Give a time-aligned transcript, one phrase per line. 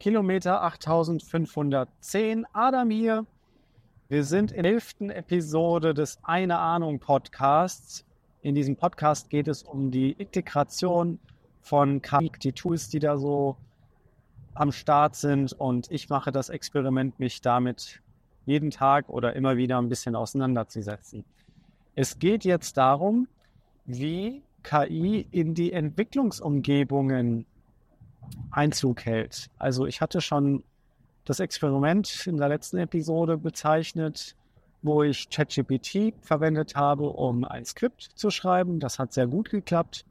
[0.00, 2.46] Kilometer 8510.
[2.54, 3.26] Adam hier.
[4.08, 8.06] Wir sind in der elften Episode des Eine Ahnung Podcasts.
[8.40, 11.18] In diesem Podcast geht es um die Integration
[11.60, 13.58] von KI, die Tools, die da so
[14.54, 15.52] am Start sind.
[15.52, 18.00] Und ich mache das Experiment, mich damit
[18.46, 21.26] jeden Tag oder immer wieder ein bisschen auseinanderzusetzen.
[21.94, 23.28] Es geht jetzt darum,
[23.84, 27.44] wie KI in die Entwicklungsumgebungen
[28.50, 29.50] Einzug hält.
[29.58, 30.64] Also ich hatte schon
[31.24, 34.34] das Experiment in der letzten Episode bezeichnet,
[34.82, 38.80] wo ich ChatGPT verwendet habe, um ein Skript zu schreiben.
[38.80, 40.04] Das hat sehr gut geklappt.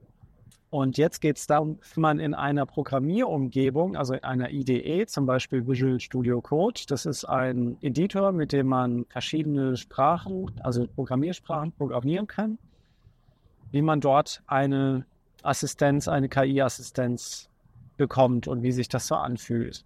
[0.69, 5.25] Und jetzt geht es darum, wie man in einer Programmierumgebung, also in einer IDE, zum
[5.25, 11.71] Beispiel Visual Studio Code, das ist ein Editor, mit dem man verschiedene Sprachen, also Programmiersprachen
[11.71, 12.59] programmieren kann,
[13.71, 15.05] wie man dort eine
[15.41, 17.49] Assistenz, eine KI-Assistenz
[17.99, 19.85] bekommt und wie sich das so anfühlt.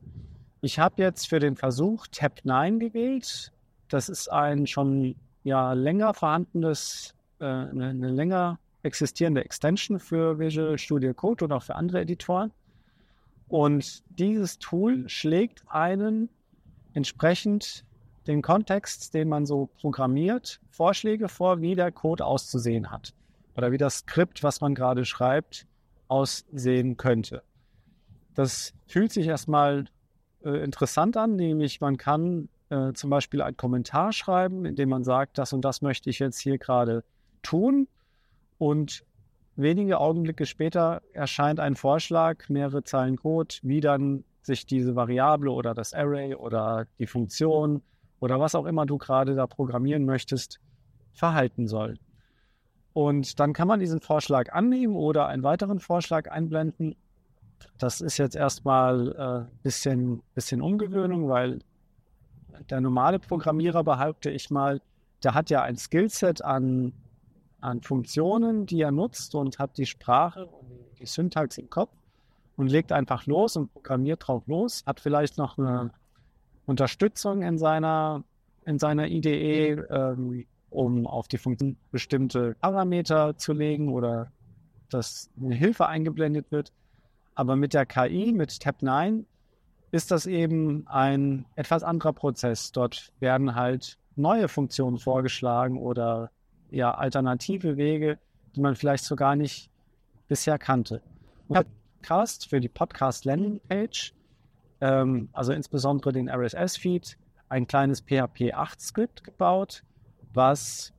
[0.62, 3.52] Ich habe jetzt für den Versuch Tab 9 gewählt.
[3.89, 10.78] Das ist ein schon ja länger vorhandenes, äh, eine, eine länger existierende Extension für Visual
[10.78, 12.52] Studio Code und auch für andere Editoren.
[13.50, 16.30] Und dieses Tool schlägt einen
[16.94, 17.83] entsprechend
[18.27, 23.14] den Kontext, den man so programmiert, Vorschläge vor, wie der Code auszusehen hat
[23.58, 25.66] oder wie das Skript, was man gerade schreibt,
[26.08, 27.42] aussehen könnte.
[28.36, 29.86] Das fühlt sich erstmal
[30.44, 35.03] äh, interessant an, nämlich man kann äh, zum Beispiel einen Kommentar schreiben, in dem man
[35.03, 37.04] sagt, das und das möchte ich jetzt hier gerade
[37.42, 37.88] tun.
[38.58, 39.04] Und
[39.56, 45.73] wenige Augenblicke später erscheint ein Vorschlag, mehrere Zeilen Code, wie dann sich diese Variable oder
[45.73, 47.81] das Array oder die Funktion
[48.20, 50.59] oder was auch immer du gerade da programmieren möchtest,
[51.14, 51.98] verhalten soll.
[52.94, 56.95] Und dann kann man diesen Vorschlag annehmen oder einen weiteren Vorschlag einblenden.
[57.78, 61.59] Das ist jetzt erstmal ein äh, bisschen, bisschen Umgewöhnung, weil
[62.70, 64.81] der normale Programmierer, behaupte ich mal,
[65.23, 66.93] der hat ja ein Skillset an,
[67.61, 71.92] an Funktionen, die er nutzt und hat die Sprache und die Syntax im Kopf
[72.55, 75.92] und legt einfach los und programmiert drauf los, hat vielleicht noch eine
[76.66, 78.23] Unterstützung in seiner,
[78.66, 84.32] in seiner IDE, ähm, um auf die Funktion bestimmte Parameter zu legen oder
[84.89, 86.71] dass eine Hilfe eingeblendet wird.
[87.36, 89.26] Aber mit der KI, mit Tab 9,
[89.92, 92.71] ist das eben ein etwas anderer Prozess.
[92.71, 96.32] Dort werden halt neue Funktionen vorgeschlagen oder
[96.70, 98.20] ja alternative Wege,
[98.55, 99.70] die man vielleicht so gar nicht
[100.27, 101.02] bisher kannte.
[101.48, 104.14] Podcast für die Podcast Landing Page,
[104.82, 107.17] ähm, also insbesondere den RSS-Feed,
[107.49, 109.83] ein kleines PHP 8 Skript gebaut,
[110.33, 110.93] was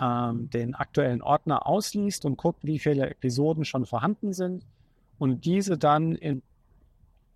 [0.00, 4.64] ähm, den aktuellen Ordner ausliest und guckt, wie viele Episoden schon vorhanden sind
[5.20, 6.42] und diese dann in,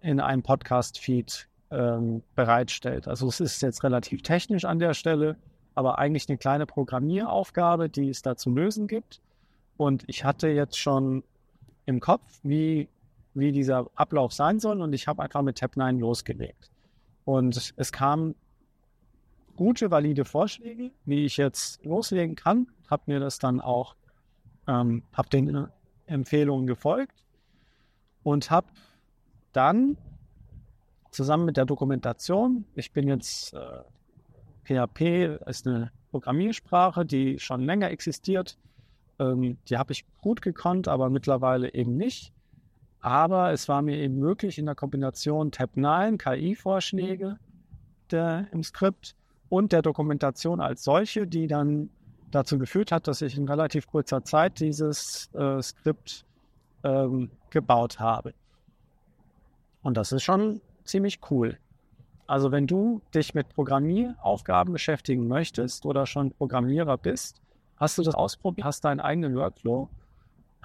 [0.00, 3.06] in einem Podcast-Feed ähm, bereitstellt.
[3.06, 5.36] Also es ist jetzt relativ technisch an der Stelle,
[5.74, 9.20] aber eigentlich eine kleine Programmieraufgabe, die es da zu lösen gibt.
[9.76, 11.24] Und ich hatte jetzt schon
[11.84, 12.88] im Kopf, wie,
[13.34, 16.70] wie dieser Ablauf sein soll und ich habe einfach mit Tab 9 losgelegt.
[17.26, 18.34] Und es kamen
[19.56, 22.66] gute, valide Vorschläge, wie ich jetzt loslegen kann.
[22.88, 23.94] Habe mir das dann auch,
[24.66, 25.68] ähm, habe den
[26.06, 27.23] Empfehlungen gefolgt
[28.24, 28.66] und habe
[29.52, 29.96] dann
[31.12, 33.82] zusammen mit der Dokumentation, ich bin jetzt äh,
[34.64, 38.58] PHP ist eine Programmiersprache, die schon länger existiert.
[39.18, 42.32] Ähm, die habe ich gut gekonnt, aber mittlerweile eben nicht.
[43.00, 47.38] Aber es war mir eben möglich in der Kombination Tab 9, KI-Vorschläge
[48.10, 49.16] im Skript
[49.48, 51.90] und der Dokumentation als solche, die dann
[52.30, 56.24] dazu geführt hat, dass ich in relativ kurzer Zeit dieses äh, Skript
[56.84, 58.34] ähm, gebaut habe.
[59.82, 61.58] Und das ist schon ziemlich cool.
[62.26, 67.40] Also wenn du dich mit Programmieraufgaben beschäftigen möchtest oder schon Programmierer bist,
[67.76, 69.88] hast du das ausprobiert, hast deinen eigenen Workflow.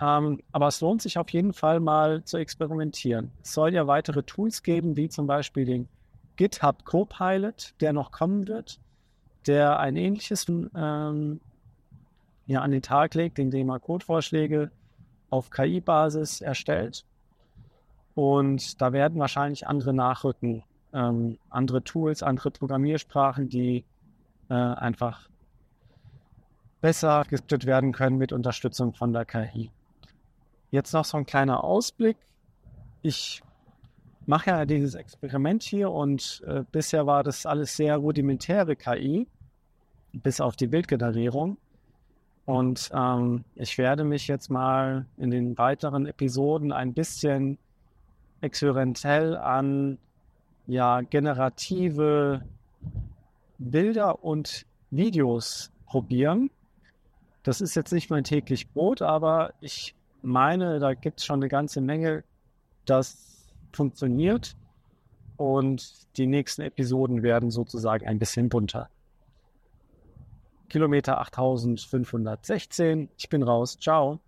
[0.02, 3.31] Ähm, aber es lohnt sich auf jeden Fall mal zu experimentieren.
[3.44, 5.89] Es soll ja weitere Tools geben, wie zum Beispiel den
[6.38, 8.80] GitHub Copilot, der noch kommen wird,
[9.45, 11.42] der ein ähnliches ähm,
[12.45, 14.72] ja, an den Tag legt, indem er Codevorschläge
[15.30, 17.06] auf KI-Basis erstellt.
[18.16, 23.86] Und da werden wahrscheinlich andere nachrücken, ähm, andere Tools, andere Programmiersprachen, die
[24.50, 25.30] äh, einfach
[26.81, 29.72] besser gescriptet werden können mit Unterstützung von der KI.
[30.72, 32.18] Jetzt noch so ein kleiner Ausblick.
[33.02, 33.42] Ich
[34.25, 39.28] mache ja dieses Experiment hier und äh, bisher war das alles sehr rudimentäre KI,
[40.14, 41.58] bis auf die Bildgenerierung.
[42.50, 47.60] Und ähm, ich werde mich jetzt mal in den weiteren Episoden ein bisschen
[48.42, 50.00] experimentell an
[50.66, 52.42] ja, generative
[53.60, 56.50] Bilder und Videos probieren.
[57.44, 59.94] Das ist jetzt nicht mein täglich Brot, aber ich
[60.24, 62.24] meine, da gibt es schon eine ganze Menge,
[62.86, 64.56] das funktioniert.
[65.38, 68.90] Und die nächsten Episoden werden sozusagen ein bisschen bunter.
[70.69, 73.10] Kilometer 8516.
[73.18, 73.77] Ich bin raus.
[73.80, 74.19] Ciao.